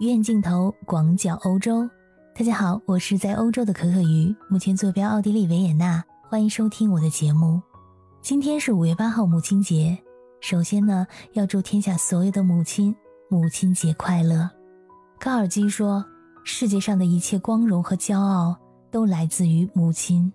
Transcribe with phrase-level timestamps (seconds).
[0.00, 1.88] 远镜头广角欧洲，
[2.34, 7.60] 大家好，我是在欧洲的可可鱼，目前坐标奥地利维也纳，欢迎收听我的节目。
[8.20, 9.96] 今天是五月八号母亲节，
[10.40, 12.94] 首先呢，要祝天下所有的母亲
[13.28, 14.50] 母亲节快乐。
[15.20, 16.04] 高尔基说，
[16.42, 18.56] 世界上的一切光荣和骄傲
[18.90, 20.32] 都来自于母亲。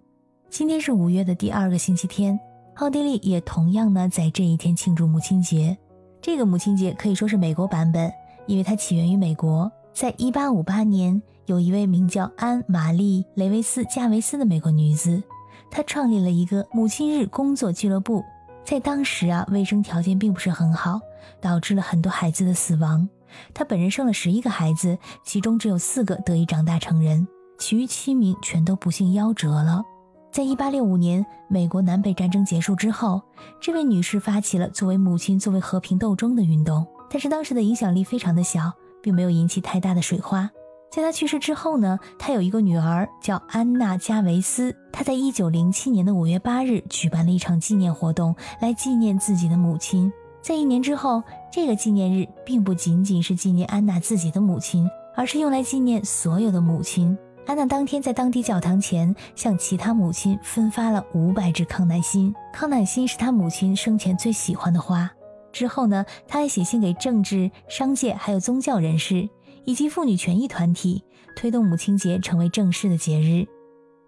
[0.50, 2.40] 今天是五月的第二个星期天，
[2.76, 5.78] 奥地利也同样呢在这一天庆祝母亲节。
[6.22, 8.12] 这个母亲节可以说是美国版本，
[8.48, 9.72] 因为它起源于美国。
[9.94, 15.22] 在一八五八年，有一位名叫安玛丽·雷维斯·加维斯的美国女子，
[15.70, 18.24] 她创立了一个母亲日工作俱乐部。
[18.64, 21.00] 在当时啊，卫生条件并不是很好，
[21.40, 23.08] 导致了很多孩子的死亡。
[23.54, 29.84] 她本人生了十一个孩子，其中只有四个得以长大成人，其余七名全都不幸夭折了。
[30.32, 33.22] 在一八六五年，美国南北战争结束之后，
[33.60, 38.72] 这位女士发起了作为母亲作为和平斗争的运动，但是当时的影响力非常的小，
[39.02, 40.50] 并没有引起太大的水花。
[40.90, 50.12] 在他去世之后呢，他有一个女儿叫安娜加维斯，她在一九零七年的五月八日举办了一场纪念活动，来纪念自己的母亲。
[50.42, 57.18] 在一年之后，这个纪念日并不仅仅是纪念安娜自己的母亲，而是用来纪念所有的母亲。
[57.46, 62.34] 安娜当天在当地教堂前向其他母亲分发了五百支康乃馨。
[62.54, 65.10] 康乃馨是她母亲生前最喜欢的花。
[65.58, 69.28] 之后呢，他还写信给政治、商界还有宗教人士
[69.66, 71.04] 以及妇女权益团体，
[71.36, 73.48] 推动母亲节成为正式的节日。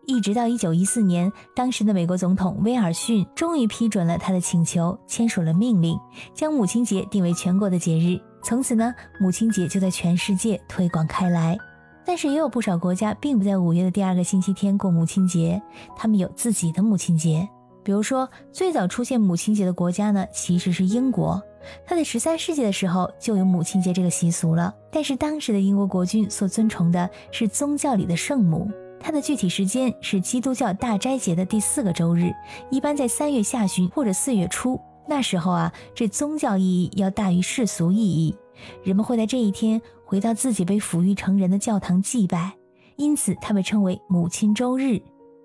[0.06, 6.00] 一直到一九一四年，当时的美国总统威尔逊终于批准了他的请求，签署了命令，
[6.36, 8.20] 将母亲节定为全国的节日。
[8.44, 11.58] 从此呢，母亲节就在全世界推广开来。
[12.06, 15.60] 但是也有不少国家并不在五月的第二个星期天过母亲节，
[15.96, 17.48] 他们有自己的母亲节。
[17.84, 21.42] 比如说，最早出现母亲节的国家呢，其实是英国，
[21.86, 24.74] 它在十三世纪的时候就有母亲节这个习俗了。
[24.92, 28.70] 但是当时的英国国君所尊崇的是宗教里的圣母，
[29.00, 32.32] 它的具体时间是基督教大斋节的第四个周日，
[32.70, 34.80] 一般在三月下旬或者四月初。
[35.08, 38.36] 那时候啊，这宗教意义要大于世俗意义，
[38.84, 39.82] 人们会在这一天。
[40.06, 42.56] 回到自己被抚育成人的教堂祭拜，
[42.96, 45.00] 因此它被称为母亲周日。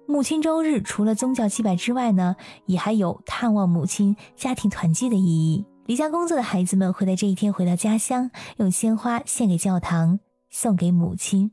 [0.07, 5.65] 母亲周日除了宗教祭拜之外呢，也还有探望母亲、家庭团聚的意义。
[5.87, 10.21] 离家工作的孩子们会在这一天回到家乡，用鲜花献给教堂，
[10.51, 11.53] 送给母亲。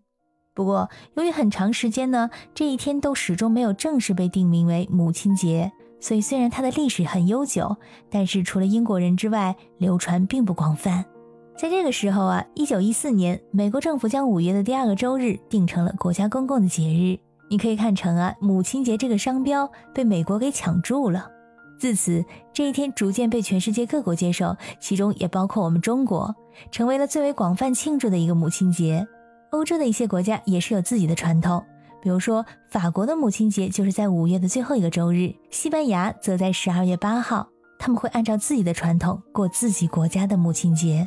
[0.54, 7.78] 不过，由于很长时间呢，这一天都始终没有正式被定名为母亲节，所以虽然它的历史很悠久，
[8.10, 11.06] 但是除了英国人之外，流传并不广泛。
[11.58, 17.31] 在这个时候啊，一九一四年，美国政府将五月的第二个周日定成了国家公共的节日。
[17.52, 21.30] 你可以看成啊，母亲节这个商标被美国给抢注了。
[21.78, 22.24] 自此，
[22.54, 26.34] 这一天逐渐被全世界各国接受，其中也包括我们中国，
[26.72, 29.06] 成为了最为广泛庆祝的一个母亲节。
[29.50, 31.62] 欧洲的一些国家也是有自己的传统，
[32.02, 37.50] 比如说法国的母亲节就是在五月的最后一个周日，西班牙则在十二月八号。
[37.78, 41.06] 他们会按照自己的传统过自己国家的母亲节。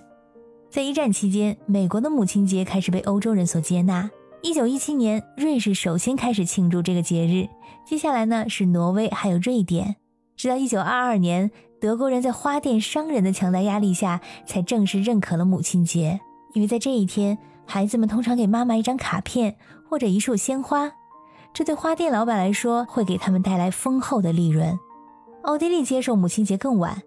[0.68, 4.10] 在一战期间，美国的母亲节开始被欧洲人所接纳。
[4.44, 7.48] 一九一七年，瑞士首先开始庆祝这个节日，
[7.86, 9.96] 接下来呢是挪威，还有瑞典。
[10.36, 11.50] 直到一九二二年，
[11.80, 16.20] 德国人在花店商人的强大压力下，才正式认可了母亲节。
[16.52, 19.56] 因为在这一天，孩子们通常给妈妈一张卡片
[19.88, 20.92] 或者一束鲜花，
[21.54, 24.78] 这对花店老板来说会给他们带来丰厚的利润。
[25.44, 27.00] 奥地利接受母亲节更晚。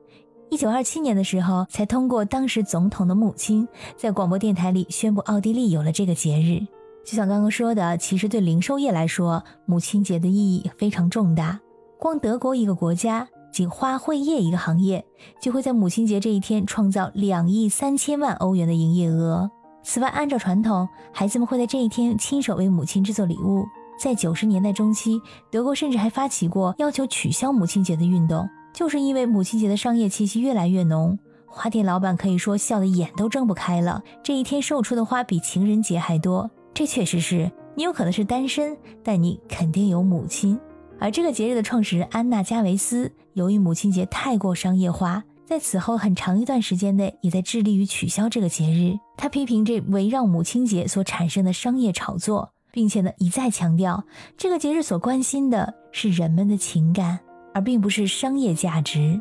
[0.50, 6.66] 一九二七年的时候，才通过当时总统的母亲在广播电台里宣布，奥地利有了这个节日。
[7.08, 11.58] 就像刚刚说的，其实对零售业来说，母亲节的意义非常重大。
[11.98, 15.06] 光德国一个国家，仅花卉业一个行业，
[15.42, 19.50] 就会在母亲节这一天创造两亿三千万欧元的营业额。
[19.84, 23.66] 此外，按照传统，孩子们会在这一天亲手为母亲制作礼物。
[23.98, 28.46] 在九十年代中期，德国甚至还发起过要求取消母亲节的运动。
[28.74, 34.04] 就是因为母亲节的商业气息越来越浓，花店老板可以说笑得眼都睁不开了。
[34.22, 40.60] 这一天售出的花比情人节还多，这确实是你有可能是单身，但你肯定有母亲。
[41.00, 48.96] 而这个节日的创始人安娜加维斯，由于母亲节太过商业化，在此后很长一段时间内也在致力于取消这个节日。
[49.18, 54.04] 他批评这围绕母亲节所产生的商业炒作，并且呢一再强调，
[54.38, 57.18] 这个节日所关心的是人们的情感。
[57.56, 59.20] 而并不是商业价值。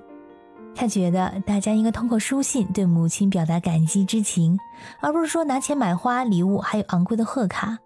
[0.76, 4.58] 他觉得大家应该通过书信对母亲表达感激之情，
[5.00, 7.78] 而不是说拿钱买花礼物，还有昂贵的贺卡。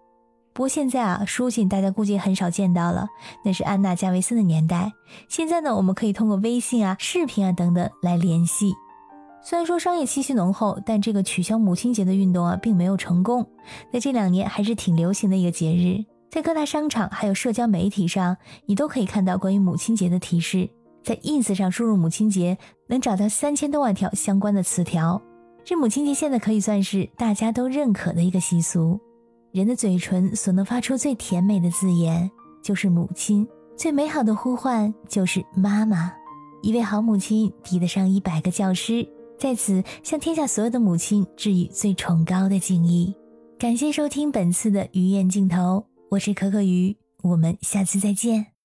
[0.53, 3.07] 不过现在啊，书信大家估计很少见到了，
[3.45, 4.91] 那是安娜加维森的年代。
[5.29, 8.73] 现在呢，我们可以通过微信啊、视频啊等等来联系。
[9.41, 13.47] 虽然说商业气息浓厚，但这个取消母亲节的运动啊，并没有成功。
[13.93, 18.35] 在这两年还是挺流行的一个节日，在各大商场还有社交媒体上，
[18.65, 20.69] 你都可以看到关于母亲节的提示。
[21.03, 22.57] 在 ins 上输入母亲节，
[22.87, 25.21] 能找到三千多万条相关的词条。
[25.63, 28.99] 这母亲节现在可以算是大家都认可的一个习俗。
[29.51, 32.31] 人的嘴唇所能发出最甜美的字眼，
[32.63, 33.45] 就是母亲；
[33.75, 36.13] 最美好的呼唤，就是妈妈。
[36.61, 39.07] 一位好母亲，抵得上一百个教师。
[39.37, 43.13] 在此，向天下所有的母亲致以最崇高的敬意。
[43.57, 48.50] 感谢收听本次的鱼眼镜头，我是可可鱼，我们下次再见。